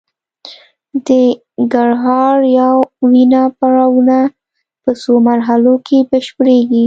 [1.07, 1.09] د
[1.73, 2.67] ګړهار یا
[3.11, 4.17] وینا پړاوونه
[4.83, 6.79] په څو مرحلو کې بشپړیږي